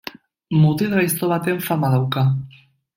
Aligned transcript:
Mutil 0.61 0.97
gaizto 1.01 1.31
baten 1.35 1.63
fama 1.69 1.95
dauka. 1.97 2.29